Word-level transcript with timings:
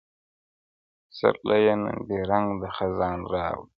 o 0.03 0.03
پسرلیه 1.09 1.75
نن 1.81 1.97
دي 2.07 2.19
رنګ 2.31 2.47
د 2.61 2.63
خزان 2.75 3.19
راوی, 3.33 3.67